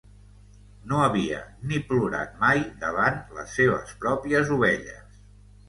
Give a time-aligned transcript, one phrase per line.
[0.93, 1.41] No havia
[1.73, 5.25] ni plorat mai davant les seves pròpies ovelles.